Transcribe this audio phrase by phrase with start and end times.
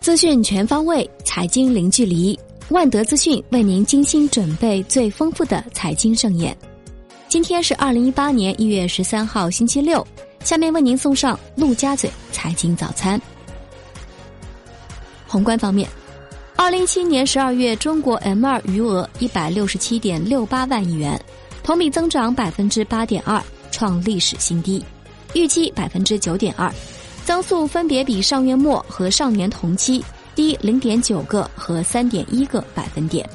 [0.00, 2.38] 资讯全方位，财经零距离。
[2.70, 6.56] 万德资讯为您精心准备最丰富的财经盛宴。
[7.28, 10.04] 今天是二零一八年一月十三号，星期六。
[10.42, 13.20] 下面为您送上陆家嘴财经早餐。
[15.28, 15.86] 宏观方面，
[16.56, 21.22] 二零一七年十二月，中国 M 二余额一百六十七点六八万亿元，
[21.62, 23.38] 同比增长百分之八点二，
[23.70, 24.82] 创历史新低，
[25.34, 26.72] 预期百分之九点二。
[27.24, 33.28] 增速分别比上月末和上年同期低零点九个和三点一个百分点。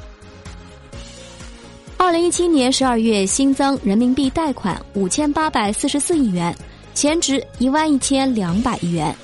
[1.96, 6.54] 二零一七年十二月新增人民币贷款五千八百四十四亿元，
[6.94, 9.14] 前值一万一千两百亿元，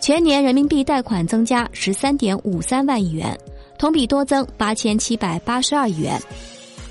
[0.00, 3.36] 全年人民币贷款增加十三点五三万亿元，
[3.76, 6.20] 同比多增八千七百八十二亿元。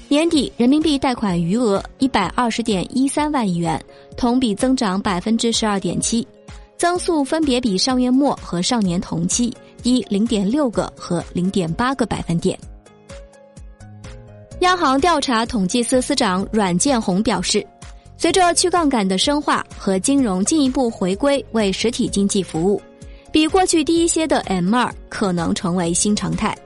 [0.10, 3.82] 年底人民币贷款余额一百二十点一三万亿元，
[4.18, 6.28] 同比增长百分之十二点七。
[6.82, 12.58] 增速分别比上月末和上年同期低零点六个和零点八个百分点。
[14.62, 17.64] 央行调查统计司司长阮建宏表示，
[18.18, 22.82] 随着去杠杆的深化和金融进一步回归为实体经济服务，
[23.32, 26.58] 比过去低一些的 M 二可能成为新常态。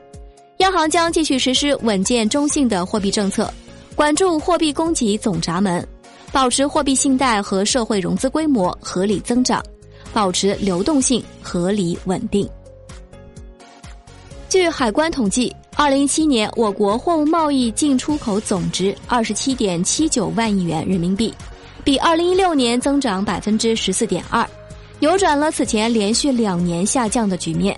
[0.59, 3.53] 央行将继续实施稳健中性的货币政策，
[3.95, 5.85] 管住货币供给总闸门，
[6.31, 9.61] 保持货币信贷和社会融资规模合理增长。
[10.15, 12.49] 保持流动性合理稳定。
[14.47, 21.33] 据海关统计，二零一七年我国货物贸易进出口总值二十七点七九万亿元人民币，
[21.83, 24.49] 比二零一六年增长百分之十四点二，
[24.99, 27.77] 扭转了此前连续两年下降的局面。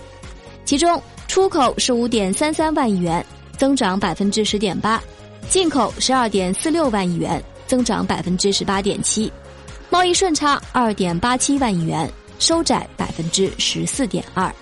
[0.64, 3.26] 其中，出口十五点三三万亿元，
[3.58, 5.02] 增长百分之十点八；
[5.50, 9.28] 进口十二点四六万亿元，增长百分之十八点七；
[9.90, 12.08] 贸易顺差二点八七万亿元。
[12.40, 14.54] 收窄百分之十四点二。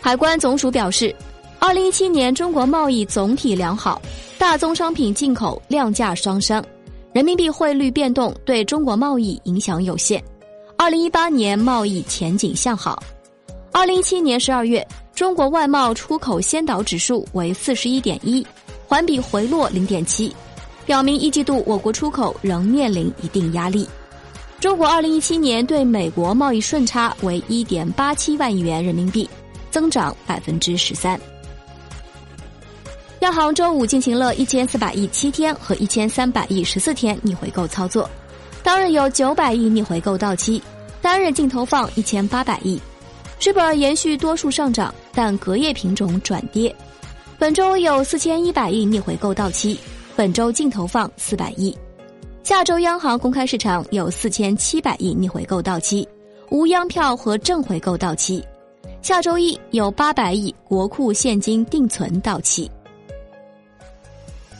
[0.00, 1.14] 海关总署表示，
[1.58, 4.00] 二零一七年中国贸易总体良好，
[4.38, 6.64] 大宗商品进口量价双升，
[7.12, 10.22] 人民币汇率变动对中国贸易影响有限。
[10.78, 13.02] 二零一八年贸易前景向好。
[13.72, 18.46] 二零一七年十二月，中国外贸出口先导指数为四十一点一，
[18.86, 20.34] 环比回落零点七，
[20.84, 23.88] 表明一季度我国出口仍面临一定压力。
[24.58, 29.28] 中国二零一七年对美国贸易顺差为一点八七万亿元人民币，
[29.70, 31.20] 增长百分之十三。
[33.20, 38.08] 央行周五进行了一千四百亿七天和一千三百亿十四天逆回购操作，
[38.62, 40.62] 当日有九百亿逆回购到期，
[41.02, 42.80] 单日净投放一千八百亿。
[43.38, 46.74] 日本延续多数上涨，但隔夜品种转跌。
[47.38, 49.78] 本周有四千一百亿逆回购到期，
[50.16, 51.76] 本周净投放四百亿。
[52.46, 56.06] 下周央行公开市场有四千七百亿逆回购到期，
[56.48, 58.40] 无央票和正回购到期。
[59.02, 62.70] 下周一有八百亿国库现金定存到期。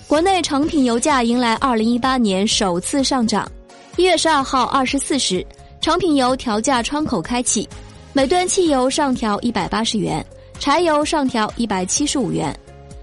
[0.09, 3.49] 国内成品油价迎来二零一八年首次上涨。
[3.95, 5.47] 一月十二号二十四时，
[5.81, 7.69] 成品油调价窗口开启，
[8.13, 10.27] 每吨汽油上调一百八十元，
[10.59, 12.53] 柴油上调一百七十五元，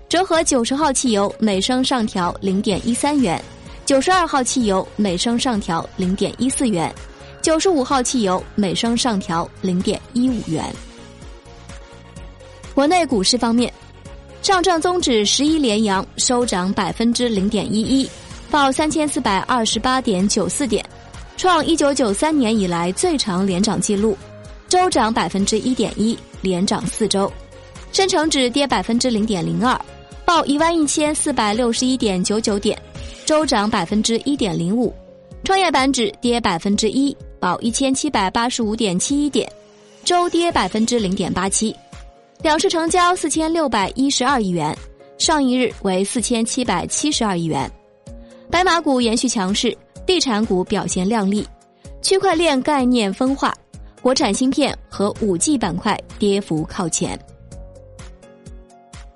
[0.10, 3.42] 折合九十号汽油每升上调零点一三元。
[3.86, 6.94] 九十二号汽油每升上调零点一四元，
[7.42, 10.64] 九十五号汽油每升上调零点一五元。
[12.74, 13.72] 国内股市方面，
[14.42, 18.10] 上证综指十一连阳收涨百分之零点一一，
[18.50, 20.84] 报三千四百二十八点九四点，
[21.36, 24.18] 创一九九三年以来最长连涨记录，
[24.70, 27.32] 周涨百分之一点一，连涨四周。
[27.92, 29.80] 深成指跌百分之零点零二，
[30.24, 32.82] 报一万一千四百六十一点九九点。
[33.34, 34.94] 周涨百分之一点零五，
[35.44, 39.52] 创业板指跌百分之一，报一千七百八十五点七一点，
[40.04, 41.76] 周跌百分之零点八七。
[42.44, 44.78] 两市成交四千六百一十二亿元，
[45.18, 47.68] 上一日为四千七百七十二亿元。
[48.52, 51.44] 白马股延续强势，地产股表现亮丽，
[52.04, 53.52] 区块链概念分化，
[54.00, 57.19] 国产芯片和五 G 板块跌幅靠前。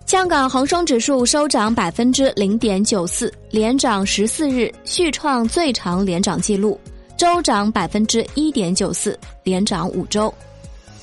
[0.07, 6.79] 香港恒生指数收涨百分之零点九四，连涨十四日，续创最长连涨记录。
[7.17, 10.33] 周涨百分之一点九四，连涨五周。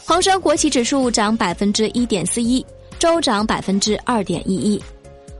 [0.06, 2.64] 恒生国企指数涨百分之一点四一，
[2.98, 4.82] 周涨百分之二点一一。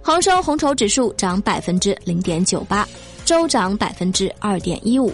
[0.03, 2.87] 恒生红筹指数涨百分之零点九八，
[3.25, 5.11] 周涨百分之二点一五。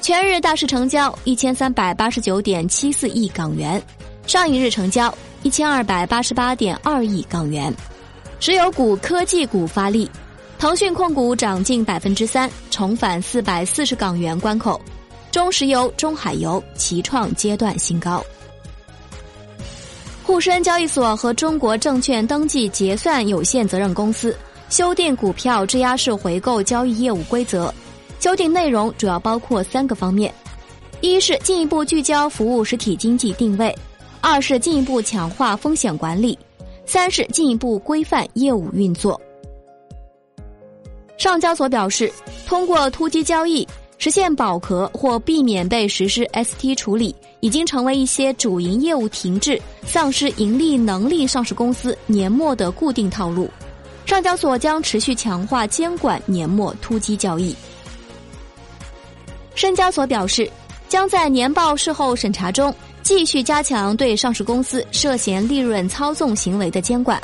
[0.00, 3.82] 全日大市成交一千三百八十九点七四亿港元，
[4.26, 5.12] 上一日成交。
[5.42, 7.70] 一千二百八十八点二亿港元，
[8.40, 10.10] 石油股、科技股发力，
[10.58, 14.80] 腾讯控股涨近百分之三，重返四百四十港元关口，
[15.30, 18.24] 中石油、中海油齐创阶段新高。
[20.22, 24.34] 沪深交易所和中国证券登记结算有限责任公司
[24.70, 27.70] 修订股票质押式回购交易业务规则，
[28.18, 30.32] 修订内容主要包括三个方面：
[31.02, 33.70] 一是进一步聚焦服务实体经济定位；
[34.24, 36.34] 二是进一步强化风险管理；
[36.86, 39.20] 三是进一步规范业务运作。
[41.18, 42.10] 上交所表示，
[42.46, 43.68] 通过突击交易
[43.98, 47.14] 实现保壳或避免被实施 ST 处理。
[47.40, 53.50] 已经成为一些主营业务停滞、丧失盈利能力上市公司年末的固定套路。
[54.06, 57.54] 上交所将持续强化监管年末突击交易。
[59.54, 60.50] 深交所表示，
[60.88, 62.74] 将在年报事后审查中
[63.04, 67.22] 继续加强对上市公司涉嫌利润操纵行为的监管，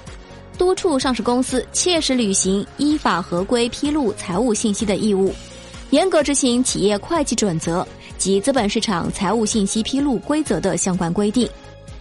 [0.59, 5.33] 督促上市公司切实履行依法合规披露财务信息的义务，
[5.89, 7.85] 严格执行企业会计准则。
[8.19, 11.49] 及资本市场财务信息披露规则的相关规定，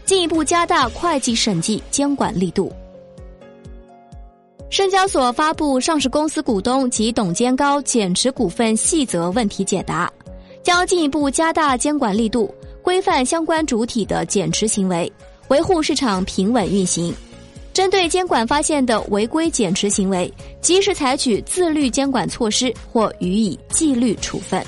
[0.04, 2.70] 进一步加大会计审计监管力度。
[4.70, 10.12] 深交所发布上市公司股东及董监高减持股份细则问题解答，
[10.62, 12.54] 将进一步加大监管力度，
[12.90, 15.14] 规范相关主体的减持行为，
[15.50, 17.14] 维护市场平稳运行。
[17.72, 24.66] 针对监管发现的违规减持行为，及时采取自律监管措施或予以纪律处分。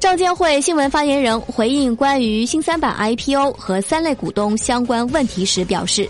[0.00, 6.08] 证监会新闻发言人回应关于新三板 IPO 和三类股东相关问题时表示，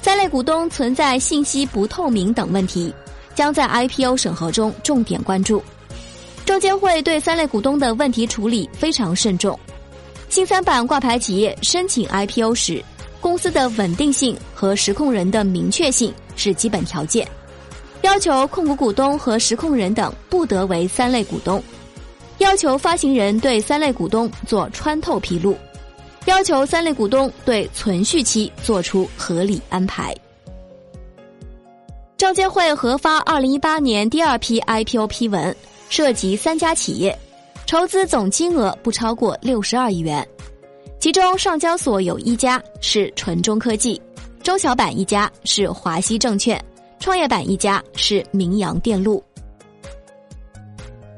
[0.00, 2.94] 三类股东存在信息不透明等问题，
[3.34, 5.60] 将在 IPO 审核中重点关注。
[6.50, 9.56] 证监会对三类股东的问题处理非常慎重。
[10.28, 12.84] 新三板挂牌企业申请 IPO 时，
[13.20, 17.24] 公司的稳定性和实控人的明确性是基本条件，
[18.02, 21.62] 要求控股股东和实控人等不得为三类股东。
[22.38, 25.56] 要求发行人对三类股东做穿透披露，
[26.24, 30.12] 要求三类股东对存续期作出合理安排。
[32.16, 35.56] 证监会核发二零一八年第二批 IPO 批文，
[35.90, 37.18] 涉及三家企业，
[37.66, 40.26] 筹资总金额不超过六十二亿元，
[41.00, 44.00] 其中上交所有一家是纯中科技，
[44.40, 46.64] 中小板一家是华西证券，
[47.00, 49.22] 创业板一家是明阳电路。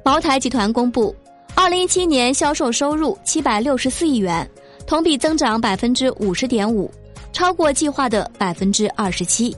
[0.03, 1.15] 茅台集团公布，
[1.55, 4.51] 二零一七年销售收入七百六十四亿元，
[4.87, 6.91] 同比增长百分之五十点五，
[7.31, 9.55] 超过计划的百分之二十七。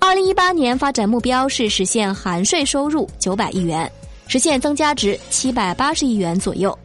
[0.00, 3.90] 二零一八年发展目标是实现含税收入九百亿元，
[4.30, 6.78] 实现增加值七百八十亿元左右，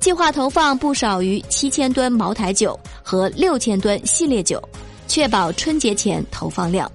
[0.00, 4.60] 计划投放不少于七千吨茅台酒和六千吨系列酒，
[5.06, 6.90] 确保春节前投放量。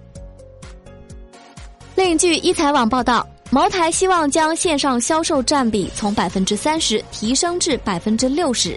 [1.96, 3.26] 另据一财网报道。
[3.50, 8.76] 茅台希望将线上销售占比从百分之三十提升至百分之六十。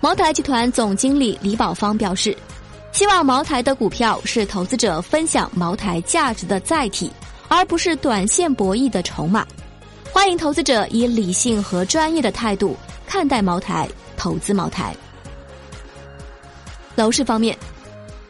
[0.00, 2.36] 茅台集团总经理李宝芳表示，
[2.92, 7.10] 希望茅台的股票是投资者分享茅台价值的载体，
[7.48, 9.44] 而不是短线博弈的筹码。
[10.16, 12.74] 欢迎投资者以理性和专业的态度
[13.06, 13.86] 看待茅台，
[14.16, 14.96] 投资茅台。
[16.94, 17.54] 楼市方面，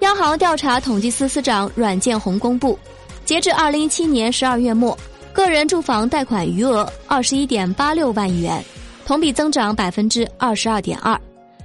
[0.00, 2.76] 央行调查统计司司长阮建宏公布，
[3.24, 4.98] 截至二零一七年十二月末。
[5.32, 8.60] 个人住房贷款余额二十一点八六万亿元，
[9.04, 11.16] 同比增长百分之二十二点二，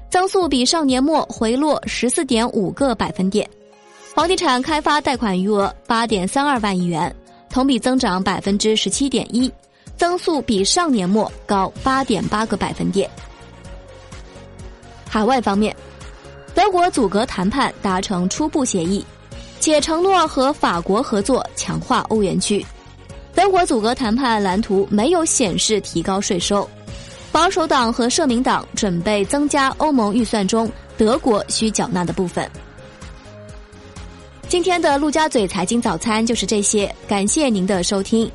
[0.08, 3.50] 增速比上年末回落十四点五个百分点。
[4.14, 7.12] 房地产开发贷款余额八点三二万亿元，
[7.50, 9.52] 同比增长百分之十七点一，
[9.98, 13.10] 增速比上年末高八点八个百分点。
[15.08, 15.76] 海外方面，
[16.56, 19.06] 德国阻隔谈判达成初步协议，
[19.60, 22.66] 且承诺和法国合作强化欧元区。
[23.34, 26.70] 德国阻隔谈判蓝图没有显示提高税收，
[27.32, 32.50] 保守党和社民党准备增加欧盟预算中德国需缴纳的部分。
[34.50, 38.30] 今天的陆家嘴财经早餐就是这些，感谢您的收听，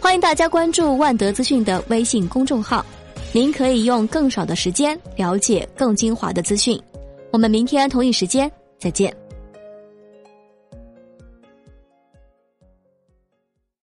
[0.00, 2.84] 欢迎大家关注万德资讯的微信公众号，
[3.32, 6.80] 您可以用更少的时间了解更精华的资讯。
[7.30, 9.14] 我们明天同一时间再见。